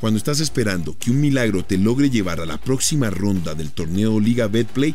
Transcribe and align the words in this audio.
cuando 0.00 0.18
estás 0.18 0.40
esperando 0.40 0.96
que 0.98 1.10
un 1.10 1.20
milagro 1.20 1.64
te 1.64 1.78
logre 1.78 2.10
llevar 2.10 2.40
a 2.40 2.46
la 2.46 2.58
próxima 2.58 3.10
ronda 3.10 3.54
del 3.54 3.70
torneo 3.70 4.20
Liga 4.20 4.46
Betplay, 4.46 4.94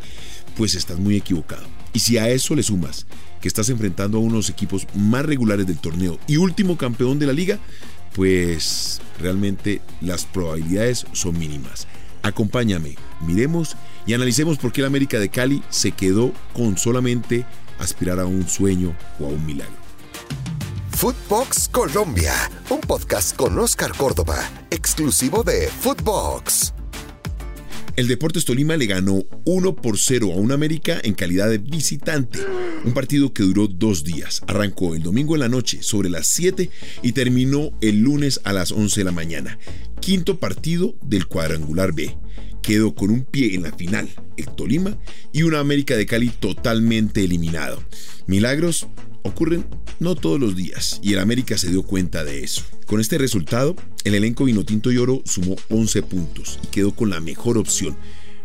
pues 0.56 0.76
estás 0.76 1.00
muy 1.00 1.18
equivocado. 1.18 1.66
Y 1.94 2.00
si 2.00 2.18
a 2.18 2.29
eso 2.29 2.56
le 2.56 2.64
sumas 2.64 3.05
que 3.42 3.47
estás 3.47 3.69
enfrentando 3.69 4.17
a 4.17 4.21
unos 4.21 4.50
equipos 4.50 4.87
más 4.95 5.25
regulares 5.25 5.67
del 5.67 5.77
torneo 5.77 6.19
y 6.27 6.37
último 6.37 6.77
campeón 6.77 7.19
de 7.19 7.27
la 7.27 7.33
liga, 7.33 7.59
pues 8.13 9.02
realmente 9.20 9.81
las 10.02 10.25
probabilidades 10.25 11.05
son 11.11 11.38
mínimas. 11.38 11.88
Acompáñame, 12.21 12.95
miremos 13.21 13.75
y 14.05 14.13
analicemos 14.13 14.57
por 14.57 14.71
qué 14.71 14.81
la 14.81 14.88
América 14.88 15.20
de 15.20 15.29
Cali 15.29 15.61
se 15.70 15.91
quedó 15.91 16.31
con 16.54 16.77
solamente 16.77 17.45
aspirar 17.79 18.20
a 18.20 18.25
un 18.25 18.47
sueño 18.47 18.95
o 19.20 19.25
a 19.25 19.29
un 19.29 19.45
milagro. 19.45 19.82
Footbox 21.04 21.67
Colombia, 21.67 22.31
un 22.69 22.79
podcast 22.79 23.36
con 23.36 23.59
Oscar 23.59 23.91
Córdoba, 23.91 24.39
exclusivo 24.71 25.43
de 25.43 25.68
Footbox. 25.68 26.73
El 27.97 28.07
Deportes 28.07 28.45
Tolima 28.45 28.78
le 28.78 28.86
ganó 28.86 29.21
1 29.43 29.75
por 29.75 29.97
0 29.97 30.31
a 30.31 30.37
un 30.37 30.54
América 30.54 31.01
en 31.04 31.14
calidad 31.14 31.50
de 31.50 31.57
visitante. 31.57 32.40
Un 32.86 32.94
partido 32.94 33.34
que 33.34 33.44
duró 33.44 33.68
dos 33.68 34.05
días. 34.05 34.44
Arrancó 34.48 34.95
el 34.95 35.04
domingo 35.04 35.36
en 35.36 35.42
la 35.42 35.50
noche 35.50 35.84
sobre 35.84 36.09
las 36.09 36.28
7 36.28 36.70
y 37.02 37.12
terminó 37.12 37.72
el 37.81 38.00
lunes 38.00 38.40
a 38.45 38.54
las 38.54 38.72
11 38.72 39.02
de 39.02 39.04
la 39.04 39.12
mañana. 39.12 39.59
Quinto 40.00 40.40
partido 40.40 40.95
del 41.02 41.28
cuadrangular 41.28 41.92
B. 41.92 42.16
Quedó 42.62 42.95
con 42.95 43.12
un 43.12 43.26
pie 43.26 43.56
en 43.56 43.64
la 43.64 43.73
final, 43.73 44.08
el 44.38 44.45
Tolima, 44.56 44.98
y 45.34 45.44
una 45.44 45.59
América 45.59 45.98
de 45.98 46.06
Cali 46.06 46.30
totalmente 46.30 47.26
eliminado. 47.26 47.84
Milagros 48.26 48.88
ocurren 49.23 49.66
no 50.00 50.16
todos 50.16 50.40
los 50.40 50.55
días 50.55 51.00
y 51.02 51.13
el 51.13 51.20
América 51.20 51.58
se 51.58 51.70
dio 51.70 51.84
cuenta 51.84 52.23
de 52.23 52.44
eso. 52.44 52.64
Con 52.86 53.00
este 53.00 53.18
resultado, 53.18 53.76
el 54.04 54.16
elenco 54.16 54.45
Vinotinto 54.45 54.91
y 54.91 54.98
Oro 54.98 55.22
sumó 55.26 55.55
11 55.70 56.04
puntos 56.04 56.59
y 56.64 56.68
quedó 56.68 56.94
con 56.94 57.09
la 57.09 57.20
mejor 57.20 57.58
opción. 57.58 57.98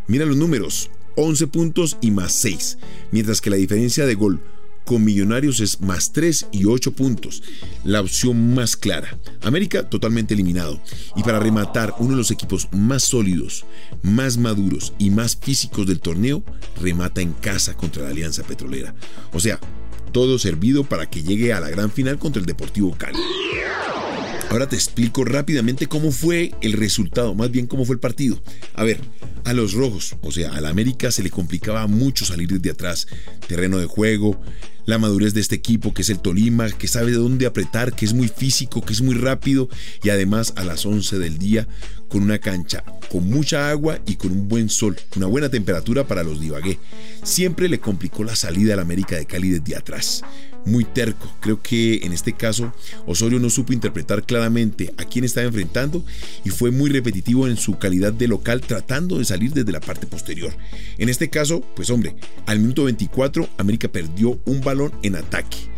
Mira 0.07 0.25
los 0.25 0.37
números, 0.37 0.91
11 1.17 1.47
puntos 1.49 1.97
y 2.01 2.11
más 2.11 2.33
6, 2.41 2.79
mientras 3.11 3.41
que 3.41 3.51
la 3.51 3.57
diferencia 3.57 4.07
de 4.07 4.15
gol 4.15 4.41
con 4.89 5.05
Millonarios 5.05 5.61
es 5.61 5.83
más 5.83 6.13
3 6.13 6.47
y 6.51 6.65
8 6.65 6.93
puntos, 6.93 7.43
la 7.85 8.01
opción 8.01 8.55
más 8.55 8.75
clara. 8.75 9.19
América 9.43 9.91
totalmente 9.91 10.33
eliminado. 10.33 10.81
Y 11.15 11.23
para 11.23 11.41
rematar, 11.41 11.95
uno 11.99 12.13
de 12.13 12.17
los 12.17 12.31
equipos 12.31 12.69
más 12.73 13.05
sólidos, 13.05 13.67
más 14.01 14.39
maduros 14.39 14.95
y 14.99 15.11
más 15.11 15.37
físicos 15.37 15.87
del 15.87 16.01
torneo, 16.01 16.43
remata 16.81 17.21
en 17.21 17.35
casa 17.35 17.77
contra 17.77 18.05
la 18.05 18.09
Alianza 18.09 18.45
Petrolera. 18.45 18.95
O 19.35 19.41
sea, 19.41 19.61
todo 20.11 20.39
servido 20.39 20.85
para 20.85 21.09
que 21.09 21.23
llegue 21.23 21.53
a 21.53 21.61
la 21.61 21.71
gran 21.71 21.91
final 21.91 22.19
contra 22.19 22.41
el 22.41 22.47
Deportivo 22.47 22.95
Cali. 22.97 23.19
Ahora 24.51 24.67
te 24.67 24.77
explico 24.77 25.25
rápidamente 25.25 25.87
cómo 25.87 26.11
fue 26.11 26.53
el 26.63 26.73
resultado, 26.73 27.35
más 27.35 27.51
bien 27.51 27.67
cómo 27.67 27.85
fue 27.85 27.95
el 27.95 28.01
partido. 28.01 28.43
A 28.75 28.83
ver, 28.83 28.99
a 29.45 29.53
los 29.53 29.75
rojos, 29.75 30.17
o 30.23 30.33
sea, 30.33 30.55
a 30.55 30.61
la 30.61 30.71
América 30.71 31.11
se 31.11 31.23
le 31.23 31.31
complicaba 31.31 31.87
mucho 31.87 32.25
salir 32.25 32.49
desde 32.49 32.71
atrás, 32.71 33.07
terreno 33.47 33.79
de 33.79 33.87
juego, 33.87 34.41
la 34.89 34.97
madurez 34.97 35.35
de 35.35 35.43
este 35.43 35.55
equipo 35.55 35.93
que 35.93 36.01
es 36.01 36.09
el 36.09 36.19
Tolima, 36.19 36.71
que 36.71 36.89
sabe 36.89 37.11
de 37.11 37.19
dónde 37.19 37.45
apretar, 37.45 37.93
que 37.95 38.07
es 38.07 38.15
muy 38.15 38.29
físico, 38.29 38.81
que 38.81 38.95
es 38.95 39.03
muy 39.03 39.15
rápido 39.15 39.69
y 40.03 40.09
además 40.09 40.55
a 40.57 40.65
las 40.65 40.87
11 40.87 41.19
del 41.19 41.37
día 41.37 41.69
con 42.09 42.23
una 42.23 42.39
cancha 42.39 42.83
con 43.11 43.29
mucha 43.29 43.71
agua 43.71 43.99
y 44.07 44.17
con 44.17 44.33
un 44.33 44.49
buen 44.49 44.69
sol, 44.69 44.97
una 45.17 45.27
buena 45.27 45.49
temperatura 45.49 46.07
para 46.07 46.23
los 46.23 46.41
divagué. 46.41 46.79
Siempre 47.23 47.69
le 47.69 47.81
complicó 47.81 48.25
la 48.25 48.37
salida 48.37 48.75
al 48.75 48.81
América 48.81 49.17
de 49.17 49.27
Cali 49.27 49.51
desde 49.51 49.77
atrás. 49.77 50.23
Muy 50.65 50.85
terco. 50.85 51.33
Creo 51.41 51.63
que 51.63 52.01
en 52.05 52.13
este 52.13 52.35
caso 52.35 52.73
Osorio 53.07 53.39
no 53.39 53.51
supo 53.51 53.73
interpretar 53.73 54.25
claramente 54.25 54.93
a 54.97 55.05
quién 55.05 55.25
estaba 55.25 55.47
enfrentando 55.47 56.05
y 56.45 56.51
fue 56.51 56.71
muy 56.71 56.91
repetitivo 56.91 57.47
en 57.47 57.57
su 57.57 57.79
calidad 57.79 58.13
de 58.13 58.29
local 58.29 58.61
tratando 58.61 59.19
de 59.19 59.25
salir 59.25 59.53
desde 59.53 59.73
la 59.73 59.81
parte 59.81 60.07
posterior. 60.07 60.53
En 60.99 61.09
este 61.09 61.31
caso, 61.31 61.61
pues 61.75 61.91
hombre, 61.91 62.15
al 62.47 62.61
minuto 62.61 62.85
24 62.85 63.49
América 63.57 63.89
perdió 63.89 64.39
un 64.45 64.61
balón 64.61 64.93
en 65.03 65.17
ataque 65.17 65.69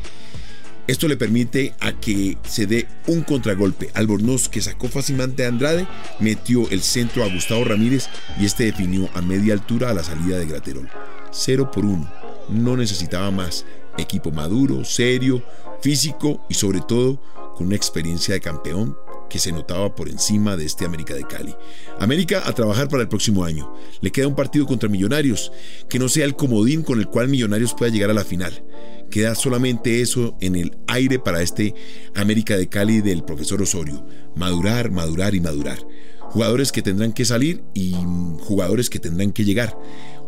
esto 0.91 1.07
le 1.07 1.17
permite 1.17 1.73
a 1.79 1.93
que 1.93 2.37
se 2.43 2.67
dé 2.67 2.89
un 3.07 3.23
contragolpe. 3.23 3.91
Albornoz, 3.95 4.49
que 4.49 4.61
sacó 4.61 4.89
fácilmente 4.89 5.45
a 5.45 5.49
Andrade, 5.49 5.87
metió 6.19 6.69
el 6.71 6.83
centro 6.83 7.23
a 7.23 7.33
Gustavo 7.33 7.63
Ramírez 7.63 8.09
y 8.41 8.45
este 8.45 8.65
definió 8.65 9.09
a 9.15 9.23
media 9.23 9.53
altura 9.53 9.91
a 9.91 9.95
la 9.95 10.03
salida 10.03 10.37
de 10.37 10.47
Graterol. 10.47 10.89
0 11.31 11.71
por 11.73 11.85
1. 11.85 12.13
No 12.49 12.77
necesitaba 12.77 13.31
más. 13.31 13.65
Equipo 14.01 14.31
maduro, 14.31 14.85
serio, 14.85 15.43
físico 15.81 16.45
y 16.49 16.55
sobre 16.55 16.81
todo 16.81 17.21
con 17.57 17.67
una 17.67 17.77
experiencia 17.77 18.35
de 18.35 18.41
campeón 18.41 18.97
que 19.31 19.39
se 19.39 19.53
notaba 19.53 19.95
por 19.95 20.09
encima 20.09 20.57
de 20.57 20.67
este 20.67 20.85
América 20.85 21.15
de 21.15 21.25
Cali. 21.25 21.55
América 21.99 22.43
a 22.45 22.53
trabajar 22.53 22.89
para 22.89 23.03
el 23.03 23.09
próximo 23.09 23.45
año. 23.45 23.73
Le 24.03 24.11
queda 24.11 24.27
un 24.27 24.35
partido 24.35 24.67
contra 24.67 24.89
Millonarios, 24.89 25.53
que 25.89 25.99
no 25.99 26.09
sea 26.09 26.27
el 26.27 26.37
comodín 26.37 26.83
con 26.83 26.99
el 26.99 27.07
cual 27.07 27.29
Millonarios 27.29 27.73
pueda 27.73 27.93
llegar 27.93 28.11
a 28.11 28.15
la 28.15 28.25
final. 28.25 28.63
Queda 29.11 29.35
solamente 29.35 30.03
eso 30.03 30.37
en 30.41 30.57
el 30.57 30.77
aire 30.89 31.19
para 31.19 31.43
este 31.43 31.75
América 32.15 32.57
de 32.57 32.69
Cali 32.69 33.01
del 33.01 33.25
profesor 33.25 33.63
Osorio. 33.63 34.05
Madurar, 34.35 34.91
madurar 34.91 35.35
y 35.35 35.41
madurar. 35.41 35.79
Jugadores 36.21 36.71
que 36.71 36.83
tendrán 36.83 37.13
que 37.13 37.25
salir 37.25 37.63
y 37.75 37.95
jugadores 38.41 38.91
que 38.91 39.01
tendrán 39.01 39.33
que 39.33 39.45
llegar. 39.45 39.77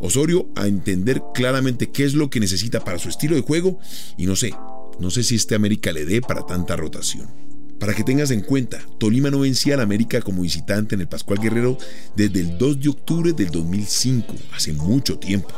Osorio 0.02 0.48
a 0.56 0.66
entender 0.66 1.22
claramente 1.32 1.90
qué 1.90 2.04
es 2.04 2.14
lo 2.14 2.28
que 2.28 2.40
necesita 2.40 2.84
para 2.84 2.98
su 2.98 3.08
estilo 3.08 3.36
de 3.36 3.42
juego 3.42 3.78
y 4.18 4.26
no 4.26 4.34
sé, 4.36 4.52
no 4.98 5.10
sé 5.10 5.22
si 5.22 5.36
este 5.36 5.54
América 5.54 5.92
le 5.92 6.04
dé 6.04 6.20
para 6.20 6.44
tanta 6.44 6.76
rotación. 6.76 7.28
Para 7.78 7.94
que 7.94 8.04
tengas 8.04 8.30
en 8.30 8.42
cuenta, 8.42 8.80
Tolima 8.98 9.30
no 9.30 9.40
vencía 9.40 9.74
a 9.74 9.76
la 9.78 9.82
América 9.84 10.20
como 10.20 10.42
visitante 10.42 10.94
en 10.94 11.00
el 11.00 11.08
Pascual 11.08 11.40
Guerrero 11.40 11.78
desde 12.16 12.40
el 12.40 12.58
2 12.58 12.80
de 12.80 12.88
octubre 12.88 13.32
del 13.32 13.50
2005, 13.50 14.34
hace 14.52 14.72
mucho 14.72 15.18
tiempo. 15.18 15.48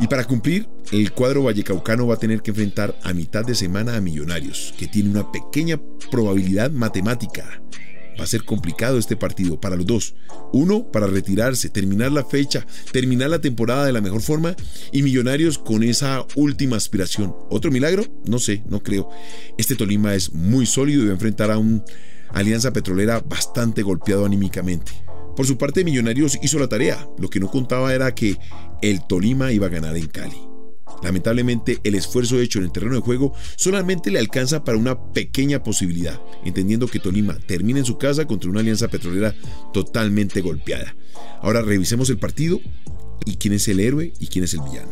Y 0.00 0.06
para 0.06 0.24
cumplir, 0.24 0.68
el 0.90 1.12
cuadro 1.12 1.44
vallecaucano 1.44 2.06
va 2.06 2.14
a 2.14 2.18
tener 2.18 2.42
que 2.42 2.50
enfrentar 2.50 2.98
a 3.02 3.12
mitad 3.12 3.44
de 3.44 3.54
semana 3.54 3.96
a 3.96 4.00
Millonarios, 4.00 4.74
que 4.78 4.86
tiene 4.86 5.10
una 5.10 5.30
pequeña 5.30 5.80
probabilidad 6.10 6.70
matemática. 6.70 7.62
Va 8.18 8.24
a 8.24 8.26
ser 8.26 8.44
complicado 8.44 8.98
este 8.98 9.16
partido 9.16 9.60
para 9.60 9.76
los 9.76 9.86
dos. 9.86 10.14
Uno, 10.52 10.90
para 10.90 11.06
retirarse, 11.06 11.68
terminar 11.68 12.12
la 12.12 12.24
fecha, 12.24 12.66
terminar 12.92 13.30
la 13.30 13.40
temporada 13.40 13.86
de 13.86 13.92
la 13.92 14.00
mejor 14.00 14.20
forma 14.20 14.54
y 14.92 15.02
Millonarios 15.02 15.58
con 15.58 15.82
esa 15.82 16.26
última 16.34 16.76
aspiración. 16.76 17.34
¿Otro 17.50 17.70
milagro? 17.70 18.04
No 18.26 18.38
sé, 18.38 18.62
no 18.68 18.82
creo. 18.82 19.08
Este 19.58 19.74
Tolima 19.74 20.14
es 20.14 20.32
muy 20.32 20.66
sólido 20.66 21.02
y 21.02 21.06
va 21.06 21.10
a 21.10 21.14
enfrentar 21.14 21.50
a 21.50 21.58
un 21.58 21.82
Alianza 22.30 22.72
Petrolera 22.72 23.20
bastante 23.20 23.82
golpeado 23.82 24.24
anímicamente. 24.24 24.92
Por 25.36 25.46
su 25.46 25.56
parte, 25.56 25.84
Millonarios 25.84 26.38
hizo 26.42 26.58
la 26.58 26.68
tarea. 26.68 27.08
Lo 27.18 27.28
que 27.28 27.40
no 27.40 27.50
contaba 27.50 27.94
era 27.94 28.14
que 28.14 28.36
el 28.82 29.06
Tolima 29.06 29.52
iba 29.52 29.66
a 29.66 29.70
ganar 29.70 29.96
en 29.96 30.06
Cali. 30.06 30.51
Lamentablemente, 31.02 31.78
el 31.84 31.94
esfuerzo 31.94 32.40
hecho 32.40 32.58
en 32.58 32.66
el 32.66 32.72
terreno 32.72 32.94
de 32.94 33.00
juego 33.00 33.34
solamente 33.56 34.10
le 34.10 34.18
alcanza 34.18 34.64
para 34.64 34.78
una 34.78 35.12
pequeña 35.12 35.62
posibilidad, 35.62 36.20
entendiendo 36.44 36.86
que 36.86 37.00
Tolima 37.00 37.36
termina 37.46 37.80
en 37.80 37.84
su 37.84 37.98
casa 37.98 38.26
contra 38.26 38.50
una 38.50 38.60
alianza 38.60 38.88
petrolera 38.88 39.34
totalmente 39.72 40.40
golpeada. 40.40 40.94
Ahora 41.40 41.62
revisemos 41.62 42.08
el 42.10 42.18
partido 42.18 42.60
y 43.24 43.36
quién 43.36 43.54
es 43.54 43.68
el 43.68 43.80
héroe 43.80 44.12
y 44.18 44.26
quién 44.28 44.44
es 44.44 44.54
el 44.54 44.60
villano. 44.60 44.90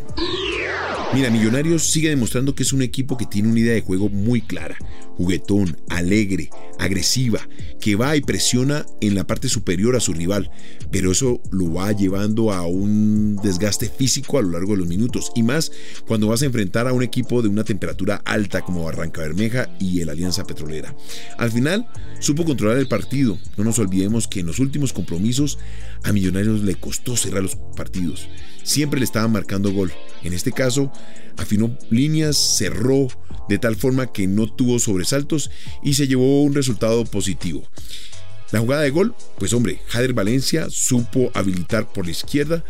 Mira, 1.12 1.28
Millonarios 1.28 1.90
sigue 1.90 2.08
demostrando 2.08 2.54
que 2.54 2.62
es 2.62 2.72
un 2.72 2.82
equipo 2.82 3.16
que 3.16 3.26
tiene 3.26 3.48
una 3.48 3.58
idea 3.58 3.74
de 3.74 3.80
juego 3.80 4.08
muy 4.08 4.42
clara, 4.42 4.76
juguetón, 5.16 5.76
alegre, 5.88 6.50
agresiva, 6.78 7.40
que 7.80 7.96
va 7.96 8.16
y 8.16 8.20
presiona 8.20 8.86
en 9.00 9.16
la 9.16 9.26
parte 9.26 9.48
superior 9.48 9.96
a 9.96 10.00
su 10.00 10.12
rival, 10.12 10.52
pero 10.92 11.10
eso 11.10 11.42
lo 11.50 11.72
va 11.72 11.90
llevando 11.90 12.52
a 12.52 12.64
un 12.64 13.34
desgaste 13.42 13.88
físico 13.88 14.38
a 14.38 14.42
lo 14.42 14.50
largo 14.50 14.72
de 14.72 14.78
los 14.78 14.86
minutos, 14.86 15.32
y 15.34 15.42
más 15.42 15.72
cuando 16.06 16.28
vas 16.28 16.42
a 16.42 16.46
enfrentar 16.46 16.86
a 16.86 16.92
un 16.92 17.02
equipo 17.02 17.42
de 17.42 17.48
una 17.48 17.64
temperatura 17.64 18.22
alta 18.24 18.62
como 18.62 18.84
Barranca 18.84 19.20
Bermeja 19.20 19.68
y 19.80 20.02
el 20.02 20.10
Alianza 20.10 20.44
Petrolera. 20.44 20.94
Al 21.38 21.50
final, 21.50 21.88
supo 22.20 22.44
controlar 22.44 22.78
el 22.78 22.86
partido, 22.86 23.36
no 23.56 23.64
nos 23.64 23.80
olvidemos 23.80 24.28
que 24.28 24.40
en 24.40 24.46
los 24.46 24.60
últimos 24.60 24.92
compromisos 24.92 25.58
a 26.04 26.12
Millonarios 26.12 26.62
le 26.62 26.76
costó 26.76 27.16
cerrar 27.16 27.42
los 27.42 27.56
partidos, 27.56 28.28
siempre 28.62 29.00
le 29.00 29.04
estaban 29.04 29.32
marcando 29.32 29.72
gol, 29.72 29.92
en 30.22 30.34
este 30.34 30.52
caso 30.52 30.92
afinó 31.36 31.76
líneas, 31.90 32.36
cerró 32.36 33.08
de 33.48 33.58
tal 33.58 33.76
forma 33.76 34.12
que 34.12 34.26
no 34.26 34.52
tuvo 34.52 34.78
sobresaltos 34.78 35.50
y 35.82 35.94
se 35.94 36.06
llevó 36.06 36.42
un 36.42 36.54
resultado 36.54 37.04
positivo. 37.04 37.66
La 38.52 38.60
jugada 38.60 38.82
de 38.82 38.90
gol, 38.90 39.14
pues 39.38 39.52
hombre, 39.52 39.80
Jader 39.88 40.12
Valencia 40.12 40.66
supo 40.70 41.30
habilitar 41.34 41.92
por 41.92 42.04
la 42.04 42.10
izquierda 42.10 42.64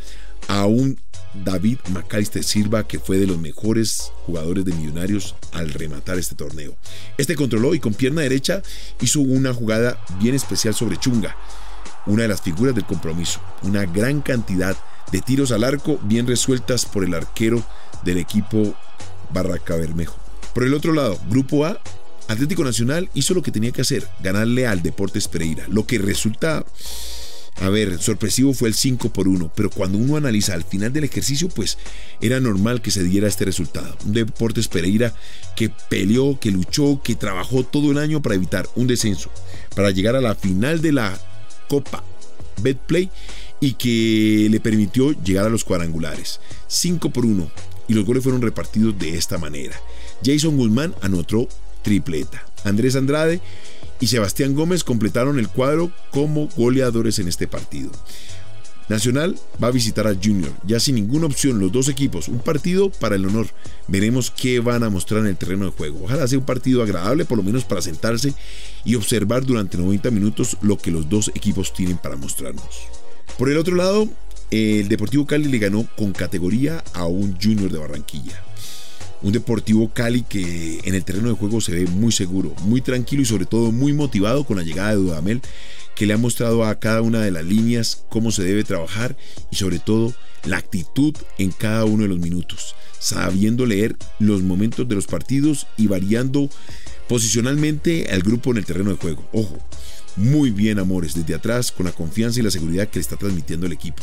a 0.48 0.66
un 0.66 0.98
David 1.32 1.78
Macalister 1.90 2.42
Silva, 2.42 2.86
que 2.86 2.98
fue 2.98 3.18
de 3.18 3.26
los 3.26 3.38
mejores 3.38 4.12
jugadores 4.26 4.64
de 4.64 4.72
Millonarios 4.72 5.36
al 5.52 5.70
rematar 5.70 6.18
este 6.18 6.34
torneo. 6.34 6.76
Este 7.18 7.36
controló 7.36 7.74
y 7.74 7.80
con 7.80 7.94
pierna 7.94 8.22
derecha 8.22 8.62
hizo 9.00 9.20
una 9.20 9.54
jugada 9.54 10.02
bien 10.20 10.34
especial 10.34 10.74
sobre 10.74 10.98
Chunga, 10.98 11.36
una 12.06 12.22
de 12.22 12.28
las 12.28 12.42
figuras 12.42 12.74
del 12.74 12.84
compromiso. 12.84 13.40
Una 13.62 13.86
gran 13.86 14.20
cantidad 14.22 14.76
de 14.76 14.89
tiros 15.18 15.50
al 15.50 15.64
arco 15.64 15.98
bien 16.04 16.26
resueltas 16.26 16.86
por 16.86 17.04
el 17.04 17.14
arquero 17.14 17.64
del 18.04 18.18
equipo 18.18 18.74
Barraca 19.32 19.76
Bermejo. 19.76 20.16
Por 20.54 20.64
el 20.64 20.74
otro 20.74 20.92
lado, 20.92 21.18
Grupo 21.28 21.64
A, 21.64 21.80
Atlético 22.28 22.62
Nacional 22.64 23.10
hizo 23.14 23.34
lo 23.34 23.42
que 23.42 23.50
tenía 23.50 23.72
que 23.72 23.80
hacer, 23.80 24.06
ganarle 24.20 24.66
al 24.66 24.82
Deportes 24.82 25.26
Pereira, 25.26 25.64
lo 25.68 25.86
que 25.86 25.98
resulta 25.98 26.64
a 27.60 27.68
ver, 27.68 28.00
sorpresivo 28.00 28.54
fue 28.54 28.68
el 28.68 28.74
5 28.74 29.12
por 29.12 29.28
1, 29.28 29.52
pero 29.54 29.68
cuando 29.68 29.98
uno 29.98 30.16
analiza 30.16 30.54
al 30.54 30.64
final 30.64 30.94
del 30.94 31.04
ejercicio, 31.04 31.48
pues 31.50 31.76
era 32.22 32.40
normal 32.40 32.80
que 32.80 32.90
se 32.90 33.04
diera 33.04 33.28
este 33.28 33.44
resultado. 33.44 33.96
Un 34.06 34.14
Deportes 34.14 34.68
Pereira 34.68 35.12
que 35.56 35.70
peleó, 35.90 36.38
que 36.40 36.50
luchó, 36.50 37.02
que 37.02 37.16
trabajó 37.16 37.62
todo 37.62 37.90
el 37.90 37.98
año 37.98 38.22
para 38.22 38.34
evitar 38.34 38.66
un 38.76 38.86
descenso, 38.86 39.30
para 39.76 39.90
llegar 39.90 40.16
a 40.16 40.22
la 40.22 40.34
final 40.34 40.80
de 40.80 40.92
la 40.92 41.20
Copa 41.68 42.02
Betplay 42.62 43.10
y 43.60 43.74
que 43.74 44.48
le 44.50 44.60
permitió 44.60 45.12
llegar 45.22 45.46
a 45.46 45.50
los 45.50 45.64
cuadrangulares. 45.64 46.40
5 46.68 47.10
por 47.10 47.26
1 47.26 47.50
y 47.88 47.94
los 47.94 48.04
goles 48.04 48.22
fueron 48.22 48.42
repartidos 48.42 48.98
de 48.98 49.16
esta 49.16 49.38
manera. 49.38 49.80
Jason 50.24 50.56
Guzmán 50.56 50.94
anotó 51.02 51.48
tripleta. 51.82 52.44
Andrés 52.64 52.96
Andrade 52.96 53.40
y 54.00 54.06
Sebastián 54.06 54.54
Gómez 54.54 54.84
completaron 54.84 55.38
el 55.38 55.48
cuadro 55.48 55.92
como 56.10 56.48
goleadores 56.56 57.18
en 57.18 57.28
este 57.28 57.46
partido. 57.46 57.90
Nacional 58.88 59.36
va 59.62 59.68
a 59.68 59.72
visitar 59.72 60.08
a 60.08 60.14
Junior, 60.14 60.52
ya 60.64 60.80
sin 60.80 60.96
ninguna 60.96 61.26
opción 61.26 61.60
los 61.60 61.70
dos 61.70 61.88
equipos, 61.88 62.26
un 62.26 62.40
partido 62.40 62.90
para 62.90 63.14
el 63.14 63.24
honor. 63.24 63.46
Veremos 63.86 64.32
qué 64.32 64.58
van 64.58 64.82
a 64.82 64.90
mostrar 64.90 65.20
en 65.20 65.28
el 65.28 65.36
terreno 65.36 65.66
de 65.66 65.70
juego. 65.70 66.00
Ojalá 66.04 66.26
sea 66.26 66.40
un 66.40 66.44
partido 66.44 66.82
agradable, 66.82 67.24
por 67.24 67.38
lo 67.38 67.44
menos 67.44 67.64
para 67.64 67.82
sentarse 67.82 68.34
y 68.84 68.96
observar 68.96 69.46
durante 69.46 69.78
90 69.78 70.10
minutos 70.10 70.56
lo 70.60 70.76
que 70.76 70.90
los 70.90 71.08
dos 71.08 71.28
equipos 71.36 71.72
tienen 71.72 71.98
para 71.98 72.16
mostrarnos. 72.16 72.99
Por 73.40 73.48
el 73.48 73.56
otro 73.56 73.74
lado, 73.74 74.06
el 74.50 74.88
Deportivo 74.88 75.26
Cali 75.26 75.48
le 75.48 75.58
ganó 75.58 75.88
con 75.96 76.12
categoría 76.12 76.84
a 76.92 77.06
un 77.06 77.40
Junior 77.40 77.72
de 77.72 77.78
Barranquilla. 77.78 78.38
Un 79.22 79.32
Deportivo 79.32 79.90
Cali 79.94 80.24
que 80.24 80.80
en 80.84 80.94
el 80.94 81.02
terreno 81.04 81.30
de 81.30 81.36
juego 81.36 81.62
se 81.62 81.72
ve 81.72 81.86
muy 81.86 82.12
seguro, 82.12 82.54
muy 82.64 82.82
tranquilo 82.82 83.22
y 83.22 83.24
sobre 83.24 83.46
todo 83.46 83.72
muy 83.72 83.94
motivado 83.94 84.44
con 84.44 84.58
la 84.58 84.62
llegada 84.62 84.90
de 84.90 84.96
Dudamel, 84.96 85.40
que 85.96 86.04
le 86.04 86.12
ha 86.12 86.18
mostrado 86.18 86.66
a 86.66 86.78
cada 86.78 87.00
una 87.00 87.22
de 87.22 87.30
las 87.30 87.46
líneas 87.46 88.04
cómo 88.10 88.30
se 88.30 88.42
debe 88.42 88.62
trabajar 88.62 89.16
y 89.50 89.56
sobre 89.56 89.78
todo 89.78 90.12
la 90.44 90.58
actitud 90.58 91.16
en 91.38 91.50
cada 91.50 91.86
uno 91.86 92.02
de 92.02 92.10
los 92.10 92.18
minutos, 92.18 92.74
sabiendo 92.98 93.64
leer 93.64 93.96
los 94.18 94.42
momentos 94.42 94.86
de 94.86 94.96
los 94.96 95.06
partidos 95.06 95.66
y 95.78 95.86
variando 95.86 96.50
posicionalmente 97.08 98.10
al 98.12 98.20
grupo 98.20 98.50
en 98.50 98.58
el 98.58 98.66
terreno 98.66 98.90
de 98.90 98.96
juego. 98.96 99.26
Ojo, 99.32 99.58
muy 100.20 100.50
bien 100.50 100.78
Amores 100.78 101.14
desde 101.14 101.34
atrás 101.34 101.72
con 101.72 101.86
la 101.86 101.92
confianza 101.92 102.40
y 102.40 102.42
la 102.42 102.50
seguridad 102.50 102.88
que 102.88 102.98
le 102.98 103.02
está 103.02 103.16
transmitiendo 103.16 103.66
el 103.66 103.72
equipo. 103.72 104.02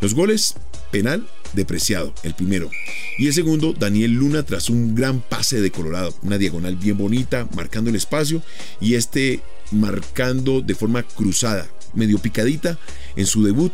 Los 0.00 0.14
goles, 0.14 0.54
penal, 0.90 1.26
depreciado, 1.52 2.14
el 2.22 2.34
primero. 2.34 2.70
Y 3.18 3.26
el 3.26 3.34
segundo, 3.34 3.74
Daniel 3.74 4.14
Luna 4.14 4.44
tras 4.44 4.70
un 4.70 4.94
gran 4.94 5.20
pase 5.20 5.60
de 5.60 5.70
Colorado, 5.70 6.14
una 6.22 6.38
diagonal 6.38 6.76
bien 6.76 6.96
bonita, 6.96 7.46
marcando 7.54 7.90
el 7.90 7.96
espacio 7.96 8.42
y 8.80 8.94
este 8.94 9.40
marcando 9.72 10.62
de 10.62 10.74
forma 10.74 11.02
cruzada, 11.02 11.68
medio 11.94 12.18
picadita 12.18 12.78
en 13.16 13.26
su 13.26 13.44
debut 13.44 13.72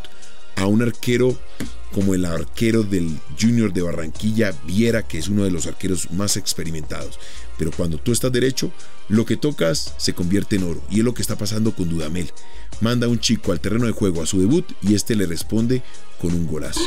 a 0.57 0.65
un 0.65 0.81
arquero 0.81 1.37
como 1.93 2.13
el 2.13 2.25
arquero 2.25 2.83
del 2.83 3.17
Junior 3.39 3.71
de 3.71 3.81
Barranquilla, 3.81 4.53
Viera, 4.65 5.07
que 5.07 5.17
es 5.17 5.29
uno 5.29 5.43
de 5.43 5.51
los 5.51 5.67
arqueros 5.67 6.11
más 6.11 6.35
experimentados. 6.35 7.17
Pero 7.57 7.71
cuando 7.71 7.97
tú 7.97 8.11
estás 8.11 8.31
derecho, 8.31 8.71
lo 9.07 9.25
que 9.25 9.37
tocas 9.37 9.93
se 9.97 10.13
convierte 10.13 10.57
en 10.57 10.63
oro. 10.63 10.81
Y 10.91 10.99
es 10.99 11.05
lo 11.05 11.13
que 11.13 11.21
está 11.21 11.37
pasando 11.37 11.73
con 11.73 11.89
Dudamel. 11.89 12.31
Manda 12.81 13.07
a 13.07 13.09
un 13.09 13.19
chico 13.19 13.51
al 13.51 13.61
terreno 13.61 13.85
de 13.85 13.93
juego 13.93 14.21
a 14.21 14.27
su 14.27 14.39
debut 14.39 14.65
y 14.81 14.93
este 14.93 15.15
le 15.15 15.25
responde 15.25 15.81
con 16.19 16.33
un 16.33 16.45
golazo. 16.45 16.81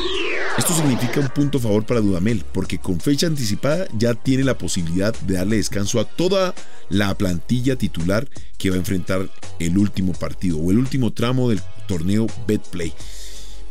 Esto 0.58 0.74
significa 0.74 1.20
un 1.20 1.28
punto 1.28 1.58
a 1.58 1.62
favor 1.62 1.86
para 1.86 2.00
Dudamel, 2.00 2.44
porque 2.52 2.78
con 2.78 3.00
fecha 3.00 3.26
anticipada 3.26 3.88
ya 3.96 4.14
tiene 4.14 4.44
la 4.44 4.58
posibilidad 4.58 5.14
de 5.20 5.34
darle 5.34 5.56
descanso 5.56 5.98
a 5.98 6.04
toda 6.04 6.54
la 6.88 7.16
plantilla 7.16 7.76
titular 7.76 8.28
que 8.58 8.70
va 8.70 8.76
a 8.76 8.80
enfrentar 8.80 9.28
el 9.58 9.78
último 9.78 10.12
partido 10.12 10.58
o 10.58 10.70
el 10.70 10.78
último 10.78 11.12
tramo 11.12 11.48
del 11.48 11.62
torneo 11.88 12.26
Betplay 12.46 12.92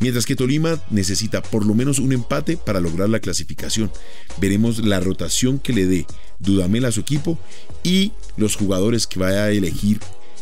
mientras 0.00 0.26
que 0.26 0.36
Tolima 0.36 0.80
necesita 0.90 1.42
por 1.42 1.64
lo 1.64 1.74
menos 1.74 1.98
un 1.98 2.12
empate 2.12 2.56
para 2.56 2.80
lograr 2.80 3.08
la 3.08 3.20
clasificación. 3.20 3.92
Veremos 4.40 4.84
la 4.84 4.98
rotación 5.00 5.58
que 5.58 5.72
le 5.72 5.86
dé 5.86 6.06
Dudamel 6.38 6.86
a 6.86 6.92
su 6.92 7.00
equipo 7.00 7.38
y 7.82 8.12
los 8.36 8.56
jugadores 8.56 9.06
que 9.06 9.20
vaya 9.20 9.44
a 9.44 9.50
elegir 9.50 10.00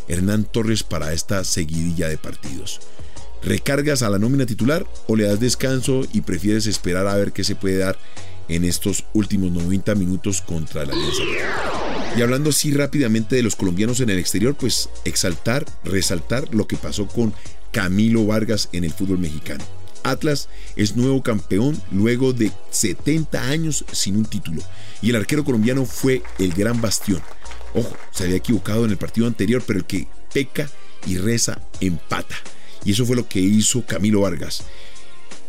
Hernán 0.09 0.45
Torres 0.45 0.83
para 0.83 1.13
esta 1.13 1.45
seguidilla 1.45 2.09
de 2.09 2.17
partidos. 2.17 2.81
¿Recargas 3.43 4.03
a 4.03 4.11
la 4.11 4.19
nómina 4.19 4.47
titular 4.47 4.87
o 5.07 5.15
le 5.15 5.25
das 5.25 5.39
descanso 5.39 6.05
y 6.13 6.23
prefieres 6.23 6.67
esperar 6.67 7.07
a 7.07 7.17
ver 7.17 7.33
qué 7.33 7.45
se 7.45 7.55
puede 7.55 7.79
dar 7.79 7.99
en 8.49 8.65
estos 8.65 9.05
últimos 9.13 9.53
90 9.53 9.95
minutos 9.95 10.41
contra 10.41 10.85
la 10.85 10.93
Alianza? 10.93 11.23
Y 12.17 12.23
hablando 12.23 12.51
así 12.51 12.73
rápidamente 12.73 13.37
de 13.37 13.43
los 13.43 13.55
colombianos 13.55 14.01
en 14.01 14.11
el 14.11 14.19
exterior, 14.19 14.57
pues 14.57 14.89
exaltar, 15.05 15.65
resaltar 15.85 16.53
lo 16.53 16.67
que 16.67 16.77
pasó 16.77 17.07
con 17.07 17.33
Camilo 17.73 18.27
Vargas 18.27 18.69
en 18.73 18.85
el 18.85 18.93
fútbol 18.93 19.19
mexicano. 19.19 19.65
Atlas 20.03 20.49
es 20.77 20.97
nuevo 20.97 21.23
campeón 21.23 21.81
luego 21.91 22.33
de 22.33 22.53
70 22.71 23.43
años 23.43 23.85
sin 23.93 24.17
un 24.17 24.25
título 24.25 24.63
y 25.03 25.11
el 25.11 25.17
arquero 25.17 25.45
colombiano 25.45 25.85
fue 25.85 26.23
el 26.39 26.53
gran 26.53 26.81
bastión. 26.81 27.21
Ojo, 27.75 27.97
se 28.11 28.25
había 28.25 28.37
equivocado 28.37 28.85
en 28.85 28.91
el 28.91 28.97
partido 28.97 29.27
anterior, 29.27 29.63
pero 29.67 29.81
el 29.81 29.85
que 29.85 30.07
peca 30.33 30.71
y 31.07 31.19
reza 31.19 31.61
empata. 31.81 32.37
Y 32.85 32.93
eso 32.93 33.05
fue 33.05 33.17
lo 33.17 33.29
que 33.29 33.41
hizo 33.41 33.85
Camilo 33.85 34.23
Vargas. 34.23 34.65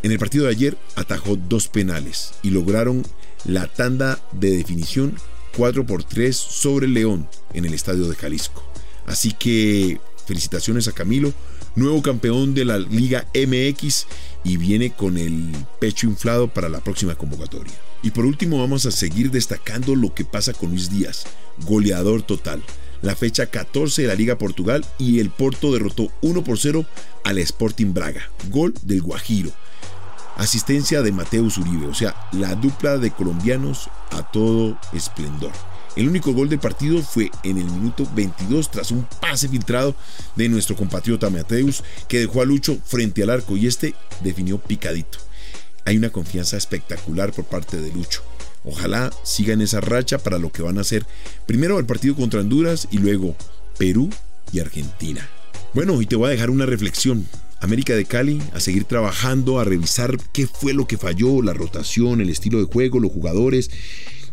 En 0.03 0.11
el 0.11 0.19
partido 0.19 0.45
de 0.45 0.51
ayer 0.51 0.77
atajó 0.95 1.35
dos 1.35 1.67
penales 1.67 2.33
y 2.41 2.51
lograron 2.51 3.05
la 3.45 3.67
tanda 3.67 4.19
de 4.31 4.51
definición 4.51 5.15
4 5.57 5.85
por 5.85 6.03
3 6.03 6.35
sobre 6.35 6.87
León 6.87 7.27
en 7.53 7.65
el 7.65 7.73
estadio 7.73 8.07
de 8.07 8.15
Jalisco. 8.15 8.63
Así 9.05 9.33
que 9.33 9.99
felicitaciones 10.25 10.87
a 10.87 10.91
Camilo 10.91 11.33
nuevo 11.75 12.01
campeón 12.01 12.53
de 12.53 12.65
la 12.65 12.77
Liga 12.79 13.27
MX 13.33 14.07
y 14.43 14.57
viene 14.57 14.91
con 14.91 15.17
el 15.17 15.51
pecho 15.79 16.07
inflado 16.07 16.47
para 16.47 16.69
la 16.69 16.79
próxima 16.79 17.15
convocatoria. 17.15 17.73
Y 18.01 18.11
por 18.11 18.25
último 18.25 18.59
vamos 18.59 18.85
a 18.85 18.91
seguir 18.91 19.31
destacando 19.31 19.95
lo 19.95 20.13
que 20.13 20.25
pasa 20.25 20.53
con 20.53 20.69
Luis 20.69 20.89
Díaz, 20.89 21.25
goleador 21.65 22.21
total. 22.21 22.63
La 23.01 23.15
fecha 23.15 23.45
14 23.45 24.01
de 24.01 24.07
la 24.07 24.15
Liga 24.15 24.37
Portugal 24.37 24.85
y 24.97 25.19
el 25.19 25.29
Porto 25.29 25.71
derrotó 25.71 26.11
1 26.21 26.43
por 26.43 26.57
0 26.57 26.85
al 27.23 27.37
Sporting 27.37 27.93
Braga, 27.93 28.29
gol 28.49 28.73
del 28.83 29.01
Guajiro. 29.01 29.51
Asistencia 30.35 31.01
de 31.01 31.11
Mateus 31.11 31.57
Uribe, 31.57 31.87
o 31.87 31.93
sea, 31.93 32.15
la 32.31 32.55
dupla 32.55 32.97
de 32.97 33.11
colombianos 33.11 33.89
a 34.11 34.23
todo 34.31 34.77
esplendor. 34.93 35.51
El 35.95 36.07
único 36.07 36.33
gol 36.33 36.49
del 36.49 36.59
partido 36.59 37.01
fue 37.01 37.31
en 37.43 37.57
el 37.57 37.65
minuto 37.65 38.07
22 38.15 38.71
tras 38.71 38.91
un 38.91 39.05
pase 39.19 39.49
filtrado 39.49 39.95
de 40.35 40.47
nuestro 40.47 40.75
compatriota 40.75 41.29
Mateus 41.29 41.83
que 42.07 42.19
dejó 42.19 42.41
a 42.41 42.45
Lucho 42.45 42.77
frente 42.85 43.23
al 43.23 43.29
arco 43.31 43.57
y 43.57 43.67
este 43.67 43.95
definió 44.21 44.59
picadito. 44.59 45.17
Hay 45.85 45.97
una 45.97 46.11
confianza 46.11 46.57
espectacular 46.57 47.33
por 47.33 47.45
parte 47.45 47.81
de 47.81 47.91
Lucho. 47.91 48.21
Ojalá 48.63 49.11
sigan 49.23 49.61
esa 49.61 49.81
racha 49.81 50.19
para 50.19 50.37
lo 50.37 50.51
que 50.51 50.61
van 50.61 50.77
a 50.77 50.81
hacer 50.81 51.05
primero 51.45 51.79
el 51.79 51.85
partido 51.85 52.15
contra 52.15 52.41
Honduras 52.41 52.87
y 52.91 52.99
luego 52.99 53.35
Perú 53.77 54.09
y 54.51 54.59
Argentina. 54.59 55.27
Bueno, 55.73 56.01
y 56.01 56.05
te 56.05 56.15
voy 56.15 56.27
a 56.27 56.31
dejar 56.31 56.49
una 56.49 56.65
reflexión. 56.65 57.27
América 57.61 57.93
de 57.93 58.05
Cali 58.05 58.41
a 58.53 58.61
seguir 58.61 58.85
trabajando, 58.85 59.59
a 59.59 59.65
revisar 59.65 60.17
qué 60.31 60.47
fue 60.47 60.73
lo 60.73 60.87
que 60.87 60.97
falló, 60.97 61.41
la 61.41 61.53
rotación, 61.53 62.21
el 62.21 62.29
estilo 62.29 62.59
de 62.59 62.71
juego, 62.71 62.99
los 62.99 63.11
jugadores 63.11 63.69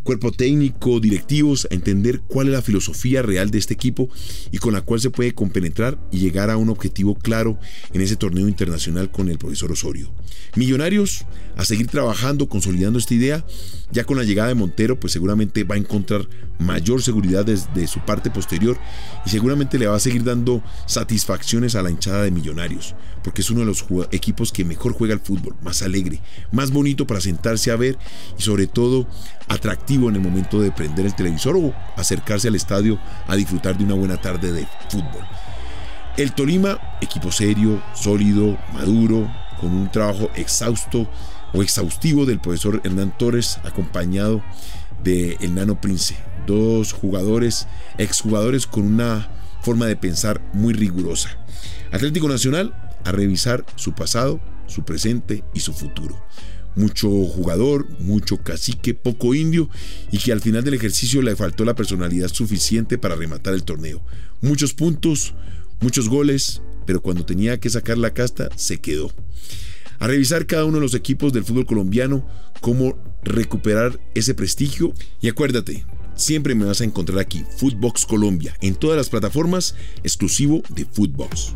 cuerpo 0.07 0.31
técnico, 0.31 1.01
directivos, 1.01 1.67
a 1.69 1.73
entender 1.75 2.21
cuál 2.21 2.47
es 2.47 2.53
la 2.53 2.61
filosofía 2.61 3.21
real 3.23 3.51
de 3.51 3.57
este 3.57 3.73
equipo 3.73 4.07
y 4.53 4.57
con 4.57 4.71
la 4.71 4.79
cual 4.79 5.01
se 5.01 5.09
puede 5.09 5.33
compenetrar 5.33 5.99
y 6.11 6.19
llegar 6.19 6.49
a 6.49 6.55
un 6.55 6.69
objetivo 6.69 7.13
claro 7.13 7.59
en 7.91 7.99
ese 7.99 8.15
torneo 8.15 8.47
internacional 8.47 9.11
con 9.11 9.27
el 9.27 9.37
profesor 9.37 9.69
Osorio. 9.69 10.13
Millonarios, 10.55 11.25
a 11.57 11.65
seguir 11.65 11.87
trabajando, 11.87 12.47
consolidando 12.47 12.99
esta 12.99 13.15
idea, 13.15 13.45
ya 13.91 14.05
con 14.05 14.15
la 14.15 14.23
llegada 14.23 14.47
de 14.47 14.55
Montero, 14.55 14.97
pues 14.97 15.11
seguramente 15.11 15.65
va 15.65 15.75
a 15.75 15.77
encontrar 15.77 16.29
mayor 16.57 17.01
seguridad 17.01 17.45
desde 17.45 17.87
su 17.87 17.99
parte 17.99 18.29
posterior 18.31 18.77
y 19.25 19.29
seguramente 19.29 19.77
le 19.77 19.87
va 19.87 19.97
a 19.97 19.99
seguir 19.99 20.23
dando 20.23 20.63
satisfacciones 20.85 21.75
a 21.75 21.81
la 21.81 21.91
hinchada 21.91 22.23
de 22.23 22.31
Millonarios, 22.31 22.95
porque 23.23 23.41
es 23.41 23.49
uno 23.49 23.59
de 23.61 23.65
los 23.65 23.85
equipos 24.11 24.51
que 24.51 24.65
mejor 24.65 24.93
juega 24.93 25.13
el 25.13 25.19
fútbol, 25.19 25.55
más 25.61 25.81
alegre, 25.81 26.21
más 26.51 26.71
bonito 26.71 27.05
para 27.05 27.21
sentarse 27.21 27.71
a 27.71 27.75
ver 27.75 27.97
y 28.39 28.41
sobre 28.41 28.67
todo 28.67 29.07
atractivo 29.47 29.96
en 30.05 30.15
el 30.15 30.21
momento 30.21 30.61
de 30.61 30.71
prender 30.71 31.05
el 31.05 31.15
televisor 31.15 31.57
o 31.57 31.73
acercarse 31.95 32.47
al 32.47 32.55
estadio 32.55 32.99
a 33.27 33.35
disfrutar 33.35 33.77
de 33.77 33.83
una 33.83 33.95
buena 33.95 34.17
tarde 34.17 34.51
de 34.51 34.67
fútbol. 34.89 35.25
El 36.15 36.33
Tolima, 36.33 36.79
equipo 37.01 37.31
serio, 37.31 37.81
sólido, 37.95 38.57
maduro, 38.73 39.29
con 39.59 39.73
un 39.73 39.91
trabajo 39.91 40.29
exhausto 40.35 41.09
o 41.53 41.63
exhaustivo 41.63 42.25
del 42.25 42.39
profesor 42.39 42.81
Hernán 42.83 43.17
Torres, 43.17 43.59
acompañado 43.63 44.43
de 45.03 45.37
el 45.41 45.55
Nano 45.55 45.81
Prince, 45.81 46.15
dos 46.45 46.93
jugadores, 46.93 47.67
exjugadores 47.97 48.67
con 48.67 48.85
una 48.85 49.29
forma 49.61 49.87
de 49.87 49.95
pensar 49.95 50.41
muy 50.53 50.73
rigurosa. 50.73 51.29
Atlético 51.91 52.29
Nacional 52.29 52.73
a 53.03 53.11
revisar 53.11 53.65
su 53.75 53.93
pasado, 53.93 54.39
su 54.67 54.83
presente 54.83 55.43
y 55.53 55.61
su 55.61 55.73
futuro 55.73 56.21
mucho 56.77 57.09
jugador, 57.09 57.87
mucho 57.99 58.37
cacique, 58.37 58.93
poco 58.93 59.33
indio 59.33 59.69
y 60.11 60.19
que 60.19 60.31
al 60.31 60.41
final 60.41 60.63
del 60.63 60.75
ejercicio 60.75 61.21
le 61.21 61.35
faltó 61.35 61.65
la 61.65 61.75
personalidad 61.75 62.29
suficiente 62.29 62.97
para 62.97 63.15
rematar 63.15 63.53
el 63.53 63.63
torneo. 63.63 64.01
Muchos 64.41 64.73
puntos, 64.73 65.33
muchos 65.81 66.07
goles, 66.07 66.61
pero 66.85 67.01
cuando 67.01 67.25
tenía 67.25 67.59
que 67.59 67.69
sacar 67.69 67.97
la 67.97 68.13
casta 68.13 68.49
se 68.55 68.79
quedó. 68.79 69.11
A 69.99 70.07
revisar 70.07 70.45
cada 70.45 70.65
uno 70.65 70.77
de 70.77 70.83
los 70.83 70.93
equipos 70.93 71.33
del 71.33 71.43
fútbol 71.43 71.65
colombiano, 71.65 72.27
cómo 72.61 72.97
recuperar 73.23 73.99
ese 74.13 74.35
prestigio 74.35 74.93
y 75.19 75.27
acuérdate, 75.27 75.85
siempre 76.15 76.53
me 76.53 76.65
vas 76.65 76.81
a 76.81 76.83
encontrar 76.83 77.19
aquí, 77.19 77.43
Footbox 77.57 78.05
Colombia, 78.05 78.55
en 78.61 78.75
todas 78.75 78.97
las 78.97 79.09
plataformas, 79.09 79.75
exclusivo 80.03 80.61
de 80.69 80.85
Footbox. 80.85 81.55